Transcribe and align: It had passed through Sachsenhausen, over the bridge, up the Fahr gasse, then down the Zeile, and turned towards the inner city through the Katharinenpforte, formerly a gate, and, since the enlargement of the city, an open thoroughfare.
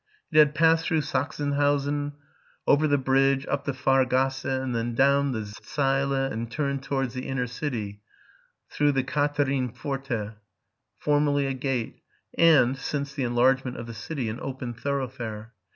It 0.31 0.39
had 0.39 0.55
passed 0.55 0.87
through 0.87 1.01
Sachsenhausen, 1.01 2.13
over 2.65 2.87
the 2.87 2.97
bridge, 2.97 3.45
up 3.47 3.65
the 3.65 3.71
Fahr 3.71 4.03
gasse, 4.03 4.41
then 4.41 4.95
down 4.95 5.31
the 5.31 5.43
Zeile, 5.45 6.11
and 6.31 6.49
turned 6.49 6.81
towards 6.81 7.13
the 7.13 7.27
inner 7.27 7.45
city 7.45 8.01
through 8.67 8.93
the 8.93 9.03
Katharinenpforte, 9.03 10.37
formerly 10.97 11.45
a 11.45 11.53
gate, 11.53 12.01
and, 12.35 12.75
since 12.75 13.13
the 13.13 13.21
enlargement 13.21 13.77
of 13.77 13.85
the 13.85 13.93
city, 13.93 14.27
an 14.27 14.39
open 14.41 14.73
thoroughfare. 14.73 15.53